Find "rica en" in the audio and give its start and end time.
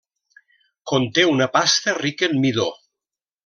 2.01-2.37